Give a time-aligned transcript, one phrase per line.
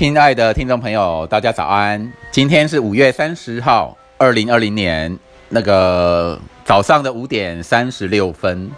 [0.00, 2.10] 亲爱的听众朋友，大家早安！
[2.30, 5.18] 今天是五月三十号，二零二零年
[5.50, 8.70] 那个早上的五点三十六分。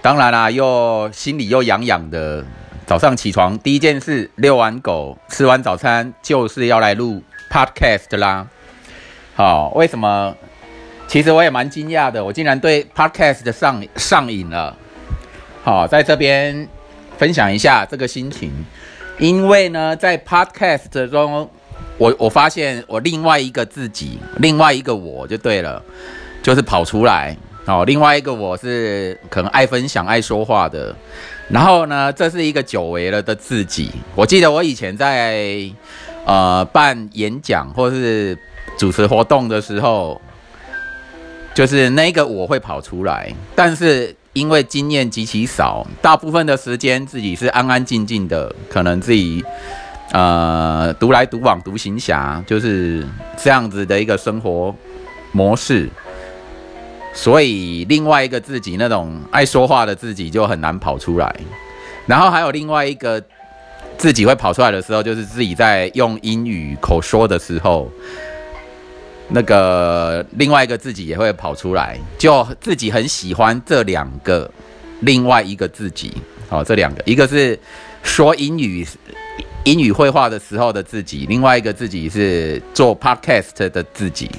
[0.00, 2.42] 当然啦，又心里又痒痒的。
[2.86, 8.46] 早上起床第一件事，遛完狗，吃完早餐，就是要来录 podcast 啦。
[9.34, 10.34] 好，为什么？
[11.06, 14.74] 其实我也蛮惊讶的，我竟然对 podcast 上上瘾了。
[15.62, 16.66] 好，在这边
[17.18, 18.50] 分享一下这个心情。
[19.18, 21.48] 因为呢，在 Podcast 中，
[21.98, 25.80] 我我发现我另外一个自己，另外一个我就对了，
[26.42, 27.84] 就是跑出来哦。
[27.86, 30.94] 另外一个我是可能爱分享、爱说话的。
[31.48, 33.90] 然后呢，这是一个久违了的自己。
[34.16, 35.70] 我记得我以前在
[36.26, 38.36] 呃办演讲或是
[38.76, 40.20] 主持活动的时候，
[41.54, 44.14] 就是那个我会跑出来，但是。
[44.34, 49.42] 因为经验极其少，大部分的时间自己是安安静静的，可能自己
[50.12, 54.74] 呃独来独往、独行侠，就是这样子的一个生活
[55.30, 55.88] 模式。
[57.12, 61.32] 所以另外一个自己那种爱说话的自己就很难跑出来。
[62.06, 63.22] 然后还有另外一个
[63.96, 67.88] 自己会跑出来的时候，就是自己在用英语口说的时候。
[69.28, 74.48] 那个另外一个自己也会跑出来，就自己很喜欢这两个，
[75.00, 76.12] 另外一个自己，
[76.48, 77.58] 好，这两个，一个是
[78.02, 78.86] 说英语
[79.64, 84.30] 英语绘画的时候的自己，另外一个自己是做 podcast 的自己，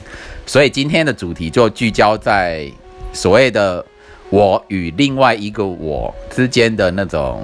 [0.46, 2.72] 所以今天的主题就聚焦在
[3.12, 3.84] 所谓的
[4.30, 7.42] 我与另外一个我之间的那种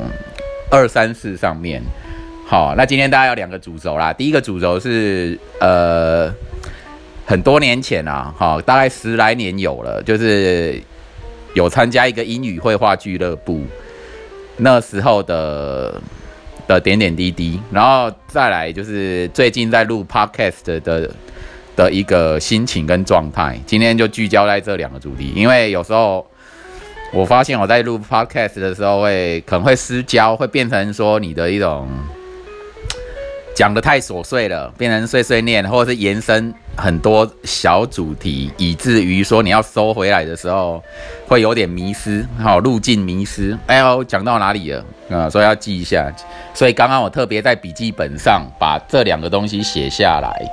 [0.69, 1.81] 二三四上面。
[2.45, 6.31] 好，那今天大家有两个主轴啦，第一个主轴是呃。
[7.31, 10.77] 很多年前啊，哈，大概十来年有了，就是
[11.53, 13.61] 有参加一个英语绘画俱乐部，
[14.57, 16.01] 那时候的
[16.67, 21.09] 的点点滴滴，然后再来就是最近在录 podcast 的
[21.73, 23.57] 的一个心情跟状态。
[23.65, 26.27] 今天就聚焦在这两个主题，因为有时候
[27.13, 31.87] 我发现我在录 podcast 的时候会可能会失焦，会变成说你的一种。
[33.53, 40.83] 讲的太琐碎了，变成碎碎念，或者是延伸很多小主题，以至于说你要收回来的时候，
[41.27, 43.55] 会有点迷失，好路径迷失。
[43.67, 45.29] 哎呦，讲到哪里了啊？
[45.29, 46.11] 所以要记一下。
[46.55, 50.45] 所以刚刚我特别在笔记本上把这两个东西写下来，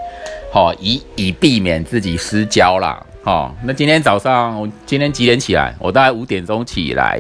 [0.53, 3.03] 好，以以避免自己失焦啦。
[3.25, 5.75] 好，那今天早上我今天几点起来？
[5.79, 7.19] 我大概五点钟起来，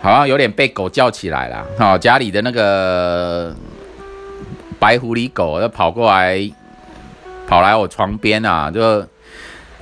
[0.00, 1.66] 好像有点被狗叫起来了。
[1.78, 3.54] 好，家里的那个。
[4.78, 6.38] 白狐狸狗就跑过来，
[7.46, 9.06] 跑来我床边啊，就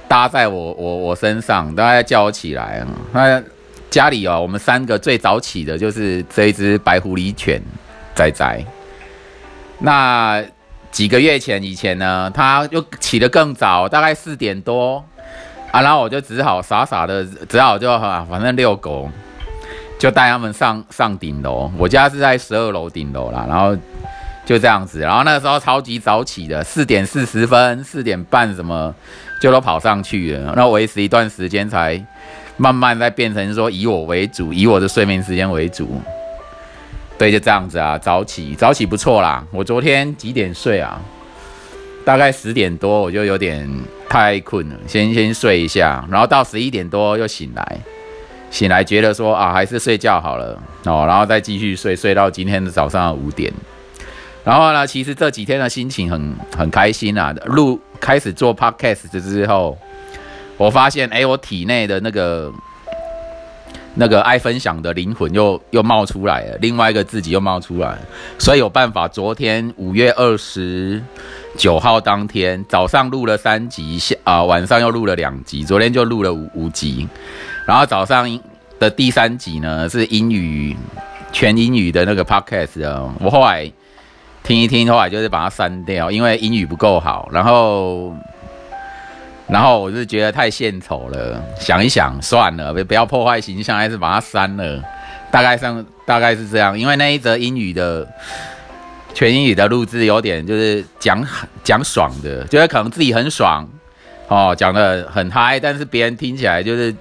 [0.07, 2.87] 搭在我我我身上，大概叫我起来啊。
[3.13, 3.43] 那
[3.91, 7.61] 家里哦，我们三个最早起的就是这一只白狐狸犬
[8.15, 8.65] 仔仔。
[9.79, 10.45] 那
[10.91, 15.03] 几个月前以前呢，它又起得更早，大概四点多
[15.73, 19.09] 啊，然后我就只好傻傻的，只好就反正遛狗，
[19.99, 21.71] 就带他们上上顶楼。
[21.79, 23.75] 我家是在十二楼顶楼啦，然后。
[24.45, 28.95] 就这样子，然后那时候超级早起的，四点四十分、四点半什么
[29.41, 30.53] 就都跑上去了。
[30.55, 32.05] 那维持一段时间，才
[32.57, 36.01] 慢慢再变成说以我为主，以我的睡眠时间为主。
[37.17, 39.43] 对，就这样子啊，早起早起不错啦。
[39.51, 41.01] 我昨天几点睡啊？
[42.05, 43.67] 大概十点多，我就有点
[44.11, 47.79] 太困了，先先睡一下，然后到十一点多又醒来，
[48.51, 53.51] 醒来觉得说啊，还是睡觉好了哦，然后再继续睡，睡到今天的早上五点。
[54.45, 57.33] 然后呢，其实这几天的心情很很开心啊。
[57.47, 59.79] 录开始做 podcast 之后，
[60.59, 62.53] 我发现，哎，我体内的那个
[63.95, 67.97] 那个爱分享的灵魂又又冒出来了，另外一个自己又冒出来，
[68.39, 69.09] 所以有办法。
[69.09, 71.03] 昨天五月二十
[71.57, 77.09] 九号当天早上录了三集，下啊晚上又录了两集，昨天就录了五五集。
[77.67, 78.29] 然后早上
[78.79, 80.77] 的第三集呢是英语
[81.33, 83.73] 全英语的那个 podcast 啊，我后来。
[84.45, 87.27] 听一听，后来就是把它删掉，因为英语不够好。
[87.33, 88.15] 然后，
[89.49, 94.85] 然后我是觉得太献丑了，想一想算了，不不要破坏形象，还是把它删了。
[95.31, 98.07] 大概上大概是这样，因为那一则英语的
[99.15, 101.27] 全英语的录制有点就是讲
[101.63, 103.67] 讲爽的，觉得可能自己很爽
[104.29, 106.93] 哦，讲的很嗨，但是别人听起来就是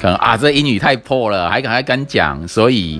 [0.00, 2.98] 可能啊，这英语太破了，还敢还敢讲，所以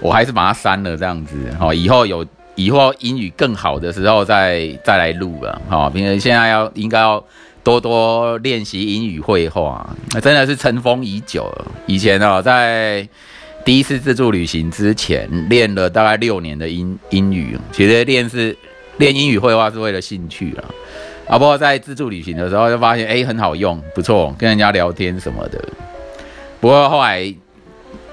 [0.00, 1.36] 我还是把它删了这样子。
[1.60, 2.24] 哦，以后有。
[2.54, 7.22] 以后英语更好的时候再再来录了，好，因为现在要应该要
[7.62, 11.50] 多多练习英语绘画，那真的是尘封已久。
[11.86, 13.06] 以前哦，在
[13.64, 18.56] 第一次自助旅行之前练了大概六年的英英语，其实练是
[18.98, 20.64] 练英语绘画是为了兴趣了。
[21.28, 25.62] 啊，不过在自助旅行的时候就发现，哎，很好用，不错，跟人家聊天什么的。
[26.60, 27.32] 不过后来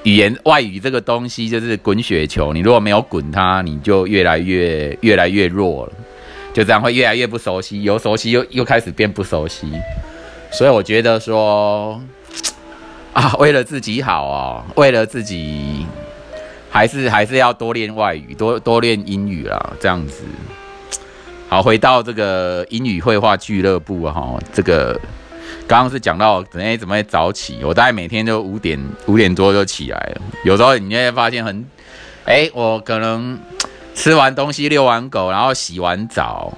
[0.08, 5.92] 语言外语这个东西就是滚雪球，你如果没有滚它，你就越来越越来越弱了，
[6.54, 9.70] 就这样会越来越不熟悉，由熟悉又又开始变不熟悉。
[10.50, 12.02] 所以我觉得说。
[13.12, 15.88] 啊，为了自己好哦，为了自己，
[16.70, 20.24] 还是还是要多练外语，多多练英语啦，这样子。
[21.50, 24.98] 好，回到这个英语绘画俱乐部哈，这个
[25.68, 30.22] 刚刚是讲到怎么怎么早起，我大概每天都五点五点多就起来了。
[30.46, 31.66] 有时候你会发现很，
[32.24, 33.38] 哎，我可能
[33.94, 36.54] 吃完东西遛完狗，然后洗完澡，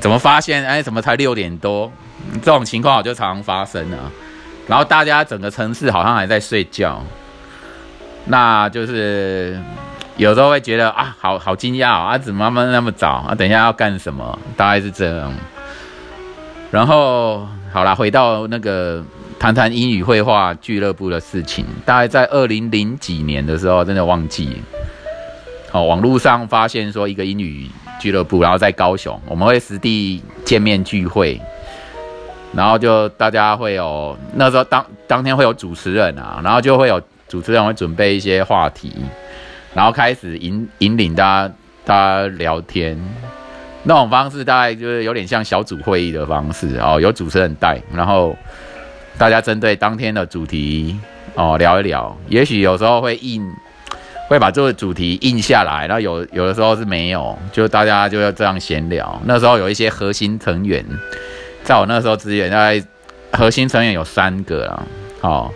[0.00, 1.90] 怎么发现哎，怎么才六点多？
[2.42, 4.10] 这种情况我就常常发生啊。
[4.66, 7.00] 然后大家整个城市好像还在睡觉，
[8.24, 9.58] 那就是
[10.16, 13.34] 有时候会觉得啊，好好惊讶啊，怎么那么那么早啊？
[13.36, 14.36] 等一下要干什么？
[14.56, 15.32] 大概是这样。
[16.70, 19.00] 然后好了，回到那个
[19.38, 21.64] 谈谈英语绘画俱乐部的事情。
[21.86, 24.60] 大概在二零零几年的时候，真的忘记。
[25.70, 27.70] 哦，网络上发现说一个英语
[28.00, 31.40] 俱乐部，然后在高雄，我们会实地见面聚会。
[32.52, 38.92] 然后就大家会有那时候当当天会有主持人啊，然后就会有主持人会准备一些话题，
[39.72, 41.54] 然后开始引引领大家
[41.84, 42.98] 大家聊天，
[43.84, 48.36] 那种方式大概就是有点像小组会议的方式哦，有主持人带，然后
[49.16, 50.98] 大家针对当天的主题
[51.34, 53.42] 哦聊一聊，也许有时候会印
[54.28, 59.20] 会把这个主题印下来，然后有有的时候是没有，就大家就要这样闲聊。
[59.24, 60.84] 那时候有一些核心成员。
[61.64, 62.82] 在我那时候，资源大概
[63.30, 64.86] 核心成员有三个啊，
[65.20, 65.52] 好，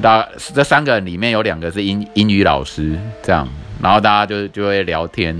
[0.00, 3.46] 那这三个里面有两个是英英语老师，这样，
[3.82, 5.38] 然后大家就就会聊天，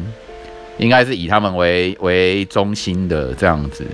[0.81, 3.87] 应该是以他们为为中心的这样子，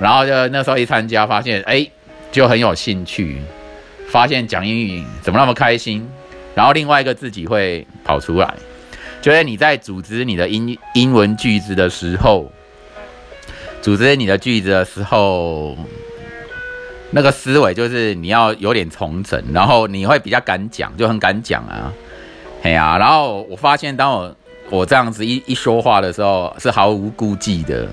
[0.00, 1.88] 然后就那时候一参加，发现哎，
[2.30, 3.40] 就很有兴趣，
[4.08, 6.06] 发现讲英语怎么那么开心，
[6.54, 8.54] 然后另外一个自己会跑出来，
[9.22, 12.50] 就是你在组织你的英英文句子的时候。
[13.82, 15.76] 组织你的句子的时候，
[17.12, 21.92] 那个思维就是你要有点重整，然后你会比较敢讲，就很敢讲啊，
[22.62, 22.98] 嘿呀。
[22.98, 24.34] 然后我发现，当我
[24.70, 27.88] 我这样子一一说话的时候，是毫无顾忌的。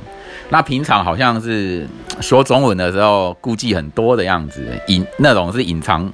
[0.49, 1.87] 那平常好像是
[2.21, 6.11] 说中文的时候，顾忌很多的样子，隐那种是隐藏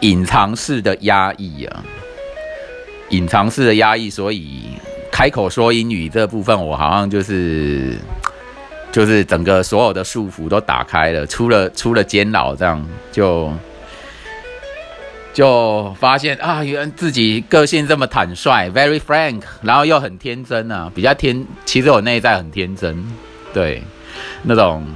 [0.00, 1.84] 隐藏式的压抑啊，
[3.10, 4.10] 隐藏式的压抑。
[4.10, 4.62] 所以
[5.10, 7.96] 开口说英语这部分，我好像就是。
[8.92, 12.80] 就是整个所有的束缚都打开了，出了出了监牢，这样
[13.10, 13.52] 就
[15.34, 23.04] 就发现啊，原来自己个性这么坦率，very frank，然后又很天真啊，比较天，其实我内在很天真，
[23.52, 23.82] 对，
[24.44, 24.86] 那种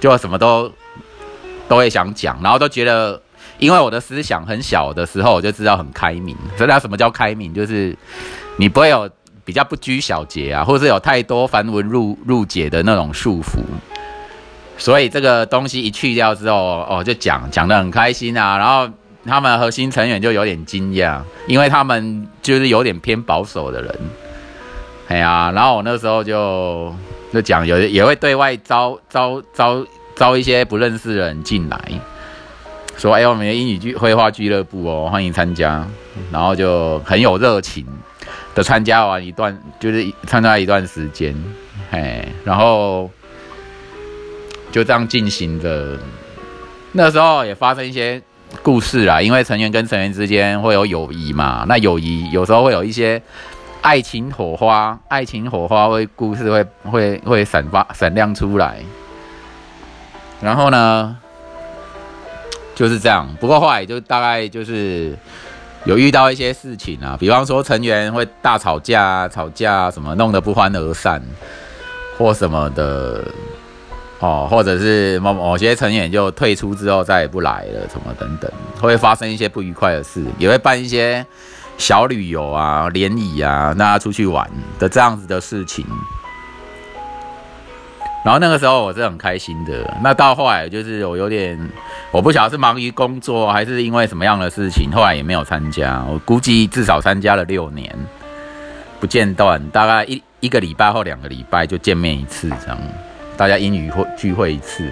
[0.00, 0.72] 就什么都
[1.68, 3.20] 都会想讲，然后都觉得，
[3.58, 7.94] 因为我的思想很小的时候，我就知道很开明，知道什么叫开明，就是
[8.56, 9.10] 你不会有。
[9.44, 13.60] 比较不拘小节啊，或是有太多繁文缛缛节的那种束缚，
[14.76, 18.58] 所以这个东西一去掉之后，哦，就讲讲得很开心啊。
[18.58, 18.86] 然后
[19.28, 23.98] 他们核心成员就有点惊讶，因为他们就是有点偏保守的人。
[25.08, 26.94] 哎呀，然后我那时候就
[27.32, 31.78] 就讲有也会对外招招招招一些不认识的人进来，
[32.96, 35.86] 说哎，我们的英语剧绘画俱乐部哦，欢迎参加，
[36.32, 37.86] 然后就很有热情。
[38.54, 41.32] 的参加完一段，就是参加一段时间，
[41.92, 43.08] 哎，然后
[44.72, 45.96] 就这样进行着。
[46.90, 48.20] 那时候也发生一些
[48.62, 53.20] 故事啦，因为成员跟成员之间会有友谊嘛，那友谊有时候会有一些
[53.80, 58.78] 爱情火花，爱情火花会故事会会会闪发闪亮出来。
[60.40, 61.16] 然后呢，
[62.74, 63.28] 就是这样。
[63.40, 65.16] 不过后来就大概就是。
[65.84, 71.22] 有遇到一些事情啊，比方说成员会大吵架、吵架什么，弄得不欢而散，
[72.18, 73.24] 或什么的，
[74.20, 81.24] 哦，或者是某某些成员就退出之后再也不来了，什么等等，会发生一些不愉快的事，也会办一些
[81.76, 85.86] 小旅游啊、联谊啊，大家出去玩的这样子的事情。
[88.24, 91.56] 然后那个时候我是很开心的，那到后来就是我有点，
[92.10, 96.04] 我不晓得是忙于工作还是因为什么样的事情，后来也没有参加。
[96.10, 97.96] 我估计至少参加了六年，
[98.98, 102.78] 不间断，大概一一个礼拜或两个礼拜就见面一次这样，
[103.38, 104.90] 大家英语会聚会一次。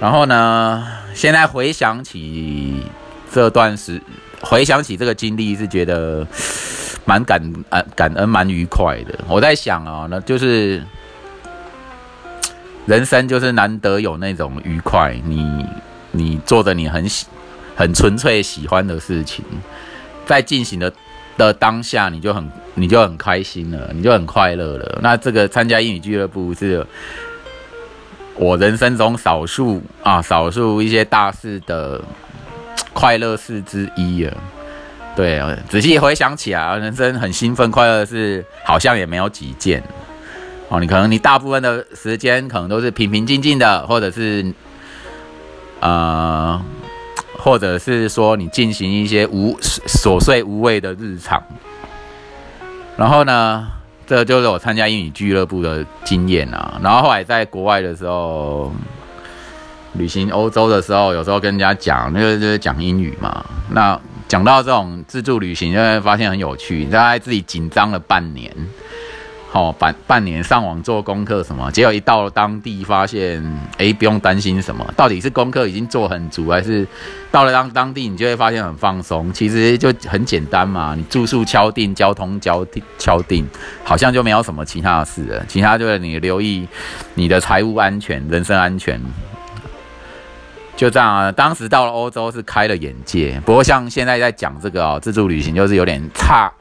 [0.00, 2.82] 然后呢，现在回想起
[3.30, 4.00] 这段时
[4.40, 6.26] 回想起这个经历，是觉得
[7.04, 9.18] 蛮感恩、感恩、蛮愉快的。
[9.28, 10.82] 我在想啊，那就是
[12.86, 15.66] 人生就是难得有那种愉快，你
[16.12, 17.26] 你做着你很喜、
[17.76, 19.44] 很纯粹喜欢的事情，
[20.24, 20.90] 在进行的
[21.38, 24.98] 的当下，你就很你就很开心了，你就很快乐了。
[25.00, 26.86] 那这个参加英语俱乐部是
[28.34, 31.98] 我人生中少数啊，少数一些大事的。
[32.94, 34.36] 快乐事之一啊，
[35.14, 39.80] 对啊，仔细回想起来，人生很兴奋、快乐的事，好像也没有几件
[40.68, 40.80] 哦。
[40.80, 44.52] 你可能你大部分的时间可能都是平平静静的，或者是
[45.78, 46.60] 呃，
[47.38, 51.42] 或者是说你进行一些无琐碎无味的日常。
[52.96, 53.66] 然后呢，
[54.06, 56.78] 这就是我参加英语俱乐部的经验啊。
[56.82, 58.72] 然后后来在国外的时候。
[59.94, 63.44] 旅行欧洲的时候，有时候跟人家讲，那个就是讲英语嘛。
[63.70, 66.84] 那讲到这种自助旅行，就会发现很有趣。
[66.84, 68.54] 大概自己紧张了半年，
[69.50, 73.42] 好半半年上网做功课什么，结果一到了当地，发现
[73.78, 74.86] 哎，不用担心什么。
[74.94, 76.86] 到底是功课已经做很足，还是
[77.30, 79.32] 到了当当地，你就会发现很放松？
[79.32, 83.48] 其实就很简单嘛，你住宿敲定，交通交定敲定，
[83.82, 85.42] 好像就没有什么其他的事了。
[85.48, 86.68] 其他就是你留意
[87.14, 89.00] 你的财务安全、人身安全。
[90.76, 93.40] 就这样啊，当时到了欧洲是开了眼界。
[93.44, 96.52] 不过像现在在讲这个哦，自助旅行就是有点差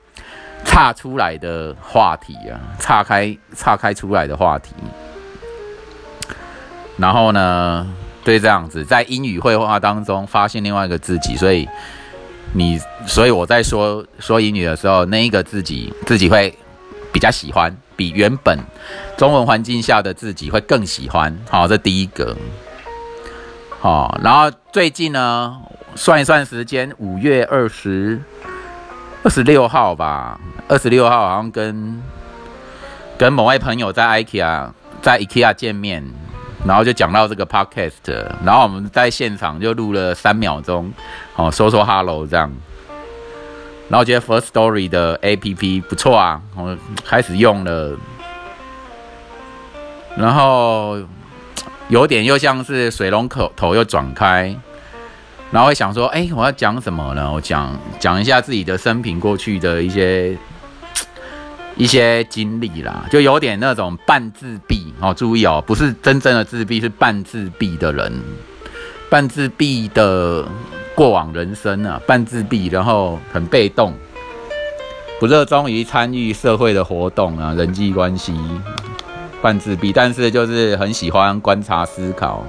[0.68, 4.76] 岔出来的话题啊，岔开岔开出来的话题。
[6.98, 7.88] 然后呢，
[8.24, 11.68] 对这样子在英语绘画当中发现另外一个自己，所以
[12.54, 16.54] 你所以我在说说英语的时候，那一个自己自己会
[17.14, 18.60] 比较喜欢，比原本
[19.18, 21.36] 中文环境下的自己会更喜欢。
[21.50, 22.36] 好，这第一个。
[23.80, 25.56] 好，然后最近呢，
[25.96, 28.20] 算一算时间，五月二十
[29.28, 32.02] 二十六号吧，二十六号好像跟
[33.18, 34.70] 跟某位朋友在 IKEA
[35.02, 36.02] 在 IKEA 见面，
[36.66, 37.92] 然后就讲到这个 podcast，
[38.46, 40.94] 然后我们在现场就录了三秒钟，
[41.36, 42.50] 哦，说说 hello 这样，
[43.90, 47.98] 然后觉得 First Story 的 APP 不错啊，我开始用了，
[50.16, 51.00] 然后。
[51.90, 54.54] 有点又像是水龙口头又转开，
[55.52, 57.32] 然后会想说：“哎，我要讲什么呢？
[57.32, 60.38] 我讲讲一下自己的生平过去的一些
[61.78, 65.14] 一些经历啦，就有点那种半自闭哦。
[65.14, 68.12] 注意哦，不是真正的自闭，是半自闭的人，
[69.10, 70.46] 半自闭的
[70.96, 73.94] 过往人生啊，半自闭，然后很被动，
[75.20, 78.34] 不热衷于参与社会的活动啊，人际关系。”
[79.40, 82.44] 半自闭，但是就是很喜欢观察思考，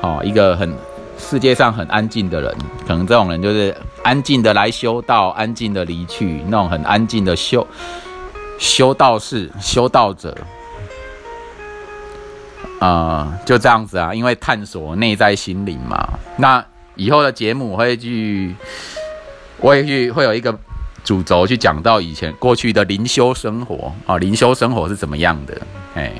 [0.00, 0.72] 好一个很
[1.20, 7.64] 世界上很安静的人，可能这种人就是安静的来修道，安静的离去，那种很安静的修
[8.58, 10.36] 修道士、修道者，
[12.80, 16.18] 啊，就这样子啊，因为探索内在心灵嘛。
[16.36, 16.64] 那
[16.96, 18.54] 以后的节目我会去，
[19.58, 20.58] 我也去会有一个。
[21.02, 25.58] 主轴去讲到以前过去的灵修生活啊，灵修生活是怎么样的？
[25.94, 26.12] 哎，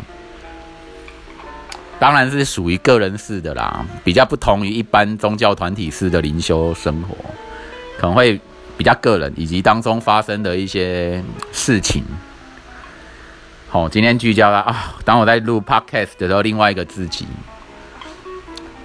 [2.00, 7.14] 当然是属于个人式的啦，比较不同于一般宗教团体式的灵修生活，
[7.99, 8.40] 可能会
[8.76, 12.02] 比较个人，以及当中发生的一些事情。
[13.69, 17.26] 好，今天聚焦了啊，当我在录 podcast 的时候，另外一个自己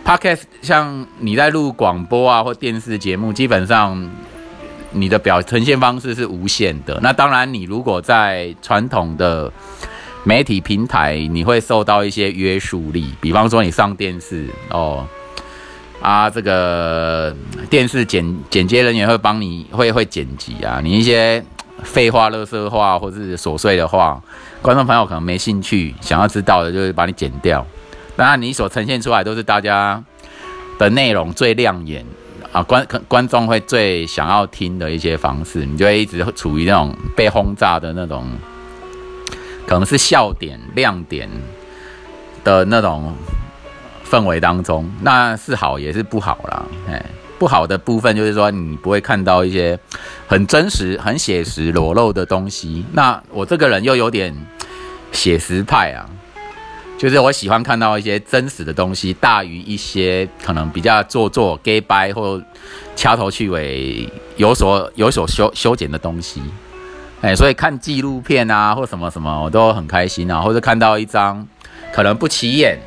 [0.06, 4.12] ，podcast 像你在录广播啊或电视节目，基本上。
[4.98, 6.98] 你的表呈现方式是无限的。
[7.04, 9.52] 那当然，你如果在传统的
[10.26, 13.14] 媒体平台，你会受到一些约束力。
[13.22, 15.06] 比方说，你上电视哦，
[16.02, 17.34] 啊，这个
[17.70, 20.82] 电视剪剪接人员会帮你会会剪辑啊。
[20.84, 21.46] 你一些
[21.84, 24.20] 废话、垃圾话或是琐碎的话，
[24.64, 27.64] 观众朋友可能没兴趣，想要知道的就是把你剪掉。
[28.16, 30.04] 当然，你所呈现出来都是大家
[30.80, 32.04] 的内容最亮眼。
[32.52, 38.26] 啊，观观众会最想要听的一些方式，你就会一直处于那种被轰炸的那种，
[39.68, 41.30] 可能是笑点、亮点
[42.44, 43.16] 的那种
[44.10, 46.66] 氛围当中，那是好也是不好啦。
[46.88, 47.06] 哎，
[47.40, 49.78] 不好的部分就是说，你不会看到一些
[50.28, 52.86] 很真实、很写实、裸露的东西。
[52.94, 54.36] 那我这个人又有点
[55.12, 56.10] 写实派啊。
[56.98, 62.42] 就是我喜欢看到一些真实的东西，大于一些可能比较做作、gay 掰或
[62.96, 66.42] 掐头去尾、有所有所修修剪的东西。
[67.22, 70.42] 哎，所以看纪录片啊，或什么什么，我都很开心啊。
[70.42, 71.48] 或者看到一张
[71.94, 72.78] 可能不起眼，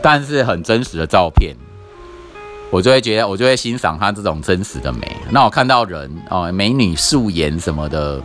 [0.00, 1.54] 但是很真实的照片，
[2.70, 5.16] 我就会觉得，我就会欣赏它这种真实的美。
[5.30, 8.22] 那我看到人哦，美女素颜什么的，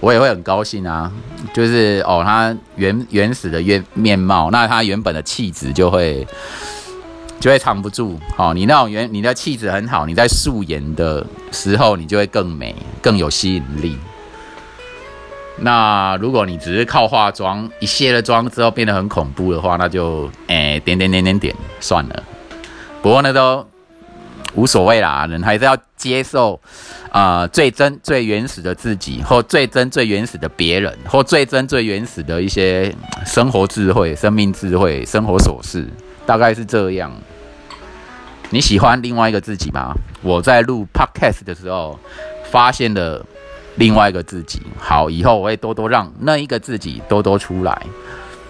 [0.00, 1.10] 我也会很高兴啊。
[1.54, 6.26] 就是哦，她原原始的原面貌，那她原本的气质就会
[7.38, 8.20] 就会藏不住。
[8.36, 13.96] 哦，你那种原你的气质很好，你在素颜的时候，你就会更美，更有吸引力。
[15.62, 22.22] 那如果你只是靠化妆，一卸了妆之后变得很恐怖的话，那就诶点点点点点算了。
[23.02, 23.66] 不过那都
[24.54, 26.58] 无所谓啦，人还是要接受
[27.10, 32.94] 啊最真最原始的自己，或最真最原始的别人，或最真最原始的一些
[33.26, 35.86] 生活智慧、生命智慧、生活琐事，
[36.24, 37.12] 大概是这样。
[38.48, 39.94] 你喜欢另外一个自己吗？
[40.22, 42.00] 我在录 podcast 的时候
[42.50, 43.24] 发现了。
[43.80, 47.82] 另外一个自己，好，以后我会多多让那一个自己多多出来。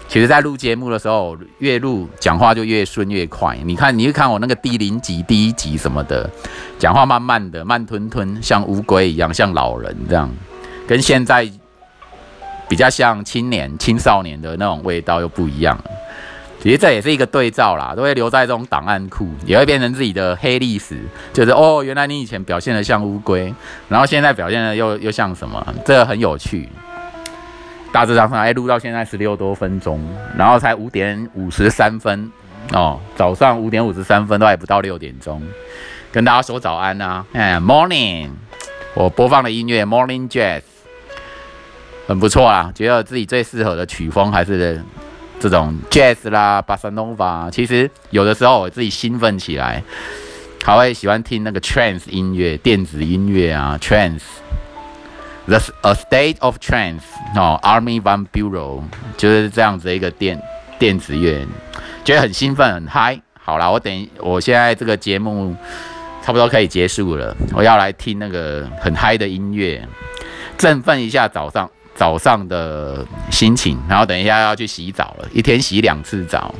[0.09, 3.57] 其实，在录节目的时候，越录讲话就越顺越快。
[3.63, 6.29] 你看，你去看我那个第零集、第一集什么的，
[6.77, 10.29] 讲话慢慢的、慢吞吞，像乌龟一样，像老人这样，
[10.85, 11.49] 跟现在
[12.67, 15.81] 比较像青年、青少年的那种味道又不一样。
[16.61, 20.95] 其实这也是一个对照啦，都会留在这种档案库，也会变成自己的黑历史。
[21.33, 23.51] 就是哦，原来你以前表现的像乌龟，
[23.89, 25.65] 然后现在表现的又又像什么？
[25.83, 26.69] 这个很有趣。
[27.91, 29.99] 大致上上哎，录到现在十六多分钟，
[30.37, 32.31] 然后才五点五十三分
[32.73, 35.41] 哦，早上五点五十三分都还不到六点钟，
[36.11, 37.25] 跟大家说早安呐。
[37.33, 38.29] 哎，Morning，
[38.93, 40.61] 我播放的音乐 Morning Jazz
[42.07, 44.79] 很不错啊，觉得自己最适合的曲风还是。
[45.41, 49.81] 这种 jazz 啦，巴塞诺瓦，其实有的时候我自己兴奋起来，
[50.63, 57.01] 还会喜欢听那个 trance 音乐、电子音乐啊，trance，the a state of trance，
[57.35, 58.83] 哦，Army Van Bureau
[59.17, 60.39] 就是这样子一个电
[60.77, 61.43] 电子乐，
[62.05, 63.19] 觉得很兴奋很嗨。
[63.43, 65.55] 好啦，我等我现在这个节目
[66.21, 69.83] 差不多可以结束了，我要来听那个很嗨的音乐，
[70.55, 71.67] 振奋一下早上。
[72.01, 76.51] 早上的心情，然后等一下要去洗澡了，一天洗两次澡，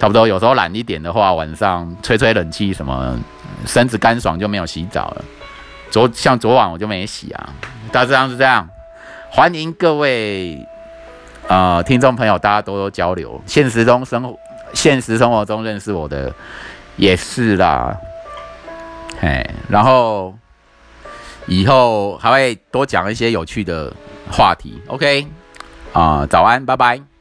[0.00, 0.26] 差不多。
[0.26, 3.16] 有时候懒一点的话，晚上吹吹冷气什么，
[3.66, 5.24] 身子干爽就没有洗澡了。
[5.92, 7.50] 昨像昨晚我就没洗啊，
[7.92, 8.68] 大致上是这样。
[9.30, 10.58] 欢迎各位
[11.46, 13.40] 呃听众朋友，大家多多交流。
[13.46, 14.36] 现实中生活，
[14.72, 16.34] 现实生活中认识我的
[16.96, 17.96] 也是啦，
[19.20, 20.34] 嘿，然后
[21.46, 23.92] 以后还会多讲一些有趣的。
[24.32, 25.26] 话题，OK，
[25.92, 27.13] 啊，早安，拜拜。